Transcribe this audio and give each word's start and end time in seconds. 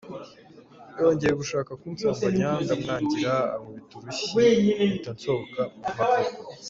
Yongeye 1.01 1.33
gushaka 1.41 1.71
kunsambanya 1.81 2.49
ndamwangira, 2.63 3.33
ankubita 3.55 3.93
urushyi 3.97 4.45
mpita 4.89 5.11
nsohoka, 5.15 5.61
mpava 5.89 6.15
uko”. 6.33 6.49